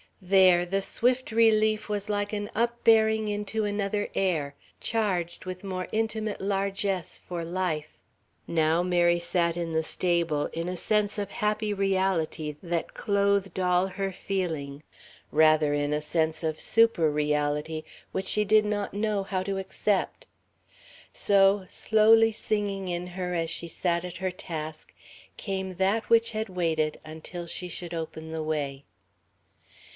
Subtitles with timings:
[0.19, 6.41] There the swift relief was like an upbearing into another air, charged with more intimate
[6.41, 7.99] largess for life.
[8.47, 13.87] Now Mary sat in the stable in a sense of happy reality that clothed all
[13.87, 14.81] her feeling
[15.31, 20.25] rather, in a sense of superreality, which she did not know how to accept....
[21.13, 24.93] So, slowly singing in her as she sat at her task,
[25.37, 28.85] came that which had waited until she should open the way....